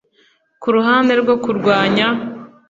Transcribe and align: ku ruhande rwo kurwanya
ku 0.61 0.67
ruhande 0.75 1.13
rwo 1.21 1.35
kurwanya 1.43 2.07